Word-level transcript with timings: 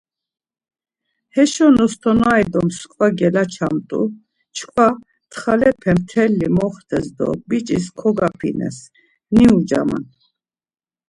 Heşo 1.35 1.67
nostonyari 1.77 2.45
do 2.51 2.59
mskva 2.67 3.07
gelaçamt̆u 3.19 4.01
çkva, 4.55 4.87
txalepe 5.31 5.91
mtelli 5.97 6.47
moxtes 6.55 7.07
do 7.17 7.27
biç̌is 7.49 7.85
kogapines, 7.99 8.77
niucaman. 9.35 10.03